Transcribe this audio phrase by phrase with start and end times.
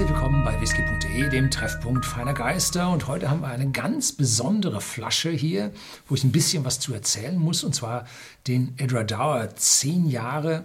[0.00, 2.88] Herzlich willkommen bei whisky.de, dem Treffpunkt feiner Geister.
[2.88, 5.72] Und heute haben wir eine ganz besondere Flasche hier,
[6.08, 7.62] wo ich ein bisschen was zu erzählen muss.
[7.64, 8.06] Und zwar
[8.46, 10.64] den Edradour 10 Jahre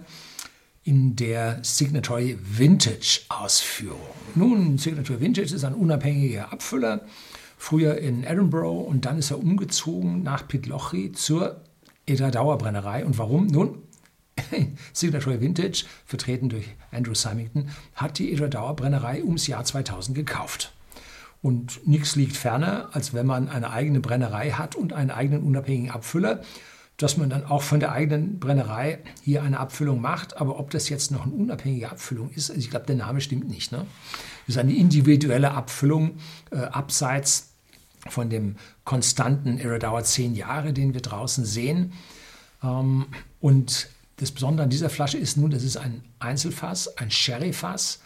[0.84, 4.00] in der Signatory Vintage Ausführung.
[4.34, 7.02] Nun, Signatory Vintage ist ein unabhängiger Abfüller,
[7.58, 11.60] früher in Edinburgh und dann ist er umgezogen nach Pitlochry zur
[12.06, 13.04] Edradour Brennerei.
[13.04, 13.48] Und warum?
[13.48, 13.82] Nun,
[14.92, 20.72] Signature Vintage, vertreten durch Andrew Symington, hat die Edradour Brennerei ums Jahr 2000 gekauft.
[21.42, 25.90] Und nichts liegt ferner, als wenn man eine eigene Brennerei hat und einen eigenen unabhängigen
[25.90, 26.42] Abfüller,
[26.96, 30.40] dass man dann auch von der eigenen Brennerei hier eine Abfüllung macht.
[30.40, 33.48] Aber ob das jetzt noch eine unabhängige Abfüllung ist, also ich glaube, der Name stimmt
[33.48, 33.70] nicht.
[33.70, 33.86] Ne?
[34.46, 36.16] Das ist eine individuelle Abfüllung
[36.50, 37.52] äh, abseits
[38.08, 41.92] von dem konstanten Eradauer 10 Jahre, den wir draußen sehen.
[42.62, 43.06] Ähm,
[43.40, 48.00] und das Besondere an dieser Flasche ist nun, das ist ein Einzelfass, ein Sherryfass,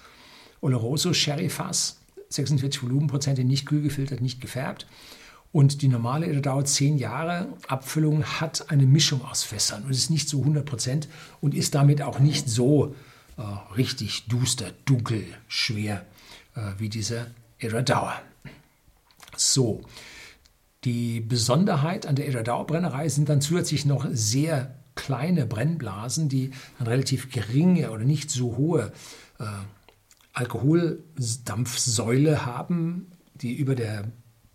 [0.61, 4.87] Oloroso Sherryfass, 46 Volumenprozente, nicht kühl gefiltert, nicht gefärbt.
[5.53, 7.49] Und die normale die dauert 10 Jahre.
[7.67, 11.09] Abfüllung hat eine Mischung aus Fässern und ist nicht so 100 Prozent
[11.41, 12.95] und ist damit auch nicht so
[13.37, 13.43] äh,
[13.75, 16.07] richtig duster, dunkel, schwer
[16.55, 17.27] äh, wie diese
[17.59, 18.21] Eradauer.
[19.37, 19.83] So,
[20.85, 26.91] die Besonderheit an der Eradauer Brennerei sind dann zusätzlich noch sehr kleine Brennblasen, die eine
[26.91, 28.93] relativ geringe oder nicht so hohe
[29.39, 29.45] äh,
[30.35, 34.13] Alkoholdampfsäule haben, die über, der,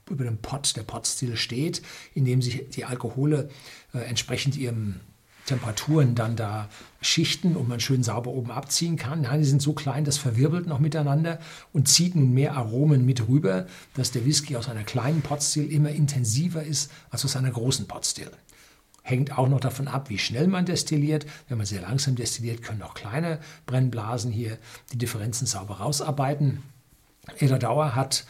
[0.08, 1.82] über dem Pot, der Potstil steht,
[2.14, 3.50] in dem sich die Alkohole
[3.94, 5.00] äh, entsprechend ihrem
[5.48, 6.70] Temperaturen dann da
[7.02, 9.22] schichten und man schön sauber oben abziehen kann.
[9.22, 11.40] Nein, die sind so klein, das verwirbelt noch miteinander
[11.74, 13.66] und zieht nun mehr Aromen mit rüber,
[13.96, 18.32] dass der Whisky aus einer kleinen Potstill immer intensiver ist als aus einer großen Potstill.
[19.08, 21.28] Hängt auch noch davon ab, wie schnell man destilliert.
[21.48, 24.58] Wenn man sehr langsam destilliert, können auch kleine Brennblasen hier
[24.92, 26.64] die Differenzen sauber rausarbeiten.
[27.38, 28.26] Eder Dauer hat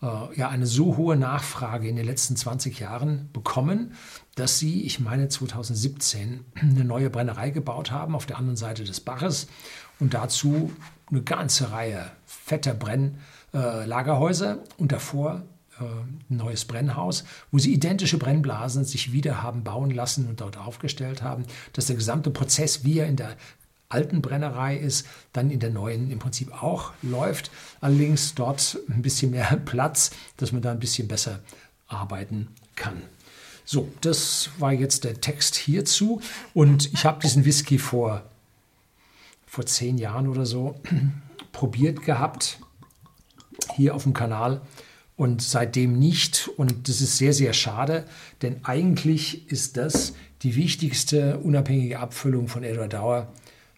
[0.00, 0.06] äh,
[0.36, 3.94] ja eine so hohe Nachfrage in den letzten 20 Jahren bekommen,
[4.36, 9.00] dass sie, ich meine 2017, eine neue Brennerei gebaut haben auf der anderen Seite des
[9.00, 9.48] Baches
[9.98, 10.70] und dazu
[11.10, 15.42] eine ganze Reihe fetter Brennlagerhäuser äh, und davor
[15.86, 21.22] ein neues Brennhaus, wo sie identische Brennblasen sich wieder haben bauen lassen und dort aufgestellt
[21.22, 23.36] haben, dass der gesamte Prozess, wie er in der
[23.88, 27.50] alten Brennerei ist, dann in der neuen im Prinzip auch läuft.
[27.80, 31.40] Allerdings dort ein bisschen mehr Platz, dass man da ein bisschen besser
[31.88, 33.02] arbeiten kann.
[33.64, 36.20] So, das war jetzt der Text hierzu.
[36.54, 38.22] Und ich habe diesen Whisky vor,
[39.46, 40.80] vor zehn Jahren oder so
[41.52, 42.58] probiert gehabt,
[43.76, 44.60] hier auf dem Kanal
[45.20, 46.48] und seitdem nicht.
[46.56, 48.06] Und das ist sehr, sehr schade,
[48.40, 53.32] denn eigentlich ist das die wichtigste unabhängige Abfüllung von Edward Dauer,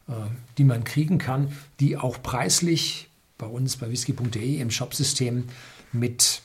[0.07, 0.13] äh,
[0.57, 3.09] die man kriegen kann, die auch preislich
[3.39, 5.49] bei uns bei whisky.de im Shopsystem
[5.91, 6.43] mit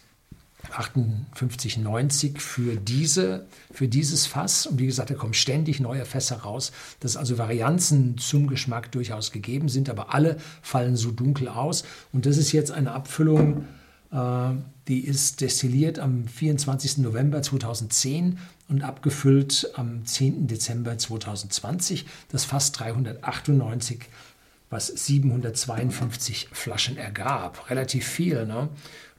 [0.72, 4.66] 58,90 für, diese, für dieses Fass.
[4.66, 6.72] Und wie gesagt, da kommen ständig neue Fässer raus,
[7.02, 11.84] dass also Varianzen zum Geschmack durchaus gegeben sind, aber alle fallen so dunkel aus.
[12.12, 13.68] Und das ist jetzt eine Abfüllung
[14.10, 17.00] die ist destilliert am 24.
[17.00, 20.48] November 2010 und abgefüllt am 10.
[20.48, 22.06] Dezember 2020.
[22.30, 24.00] Das fast 398,
[24.70, 27.70] was 752 Flaschen ergab.
[27.70, 28.46] Relativ viel.
[28.46, 28.70] Ne?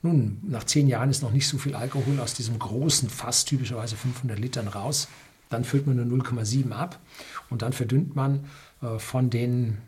[0.02, 3.96] Nun, nach zehn Jahren ist noch nicht so viel Alkohol aus diesem großen Fass, typischerweise
[3.96, 5.08] 500 Litern, raus.
[5.50, 6.98] Dann füllt man nur 0,7 ab
[7.50, 8.44] und dann verdünnt man
[8.82, 9.78] äh, von den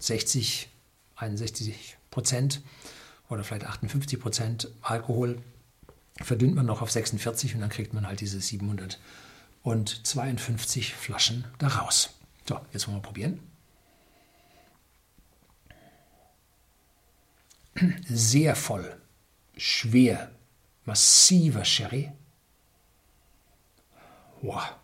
[0.00, 0.68] 60,
[1.16, 2.62] 61 Prozent
[3.28, 5.42] oder vielleicht 58 Prozent Alkohol,
[6.20, 12.10] verdünnt man noch auf 46 und dann kriegt man halt diese 752 Flaschen daraus.
[12.48, 13.40] So, jetzt wollen wir probieren.
[18.08, 19.00] Sehr voll,
[19.56, 20.32] schwer,
[20.84, 22.10] massiver Sherry.
[24.42, 24.74] Wow.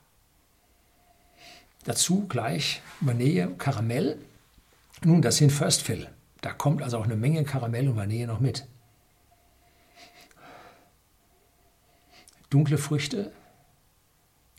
[1.84, 4.18] Dazu gleich Vanille, Karamell.
[5.02, 6.08] Nun, das sind First Fill.
[6.44, 8.66] Da kommt also auch eine Menge Karamell und Vanille noch mit.
[12.50, 13.32] Dunkle Früchte,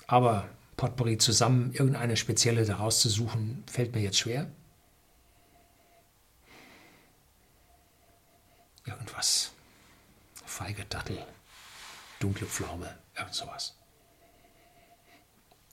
[0.08, 4.50] aber Potpourri zusammen, irgendeine spezielle daraus zu suchen, fällt mir jetzt schwer.
[8.86, 9.54] Irgendwas.
[10.44, 11.24] Feige Dattel,
[12.20, 13.78] dunkle Pflaume, irgend sowas.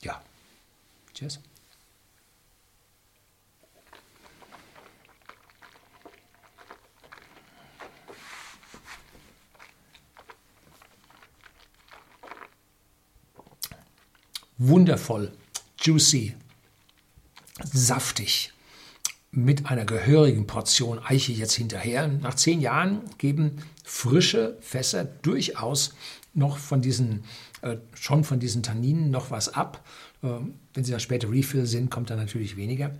[0.02, 0.22] Ja.
[1.14, 1.40] Cheers.
[14.68, 15.32] Wundervoll,
[15.78, 16.34] juicy,
[17.64, 18.52] saftig,
[19.30, 22.06] mit einer gehörigen Portion Eiche jetzt hinterher.
[22.06, 25.94] Nach zehn Jahren geben frische Fässer durchaus
[26.34, 27.24] noch von diesen,
[27.62, 29.84] äh, schon von diesen Tanninen noch was ab.
[30.22, 30.28] Äh,
[30.74, 32.94] wenn sie dann später Refill sind, kommt dann natürlich weniger.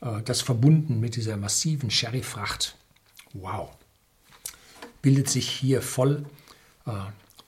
[0.00, 2.76] Äh, das verbunden mit dieser massiven Sherryfracht.
[3.32, 3.70] Wow.
[5.02, 6.24] Bildet sich hier voll
[6.86, 6.90] äh,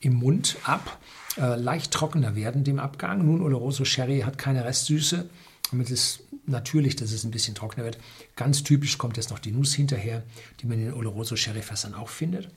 [0.05, 0.99] im Mund ab.
[1.37, 3.25] Äh, leicht trockener werden dem Abgang.
[3.25, 5.29] Nun, Oloroso Sherry hat keine Restsüße.
[5.71, 7.99] Damit ist natürlich, dass es ein bisschen trockener wird.
[8.37, 10.23] Ganz typisch kommt jetzt noch die Nuss hinterher,
[10.61, 12.49] die man in den Oloroso Sherryfässern auch findet.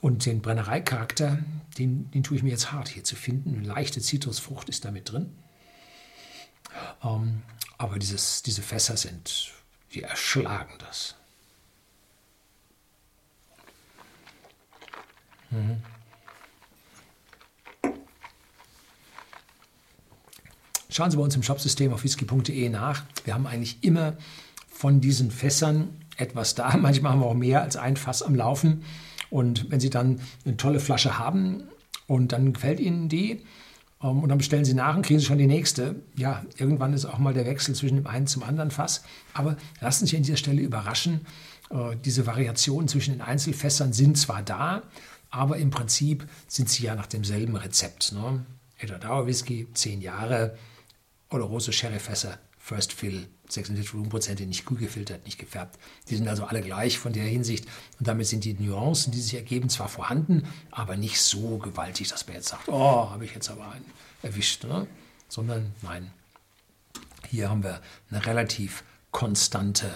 [0.00, 1.38] Und den Brennereicharakter,
[1.78, 3.56] den, den tue ich mir jetzt hart hier zu finden.
[3.56, 5.32] Eine leichte Zitrusfrucht ist damit drin.
[7.02, 7.42] Ähm,
[7.78, 9.52] aber dieses, diese Fässer sind,
[9.94, 11.15] die erschlagen das.
[15.50, 15.76] Mhm.
[20.88, 23.02] Schauen Sie bei uns im Shopsystem auf whisky.de nach.
[23.24, 24.14] Wir haben eigentlich immer
[24.70, 26.74] von diesen Fässern etwas da.
[26.80, 28.82] Manchmal haben wir auch mehr als ein Fass am Laufen.
[29.28, 31.64] Und wenn Sie dann eine tolle Flasche haben
[32.06, 33.42] und dann gefällt Ihnen die
[34.02, 37.04] ähm, und dann bestellen Sie nach und kriegen Sie schon die nächste, ja, irgendwann ist
[37.04, 39.02] auch mal der Wechsel zwischen dem einen zum anderen Fass.
[39.34, 41.26] Aber lassen Sie sich an dieser Stelle überraschen.
[41.70, 44.82] Äh, diese Variationen zwischen den Einzelfässern sind zwar da,
[45.30, 48.12] aber im Prinzip sind sie ja nach demselben Rezept.
[48.12, 48.44] Ne?
[48.78, 50.56] Edward Whisky, 10 Jahre,
[51.30, 55.78] Oloroso Sherryfässer, First Fill, 76 Volumenprozente, nicht gut gefiltert, nicht gefärbt.
[56.08, 57.66] Die sind also alle gleich von der Hinsicht.
[57.98, 62.26] Und damit sind die Nuancen, die sich ergeben, zwar vorhanden, aber nicht so gewaltig, dass
[62.26, 63.84] man jetzt sagt, oh, habe ich jetzt aber einen
[64.22, 64.64] erwischt.
[64.64, 64.86] Ne?
[65.28, 66.10] Sondern nein,
[67.28, 67.80] hier haben wir
[68.10, 69.90] eine relativ konstante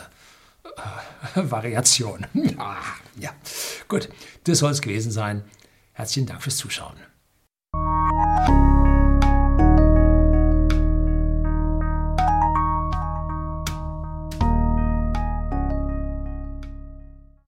[1.35, 2.27] Variation.
[2.59, 2.77] ah,
[3.17, 3.31] ja,
[3.89, 4.09] gut,
[4.45, 5.45] das soll es gewesen sein.
[5.93, 6.97] Herzlichen Dank fürs Zuschauen.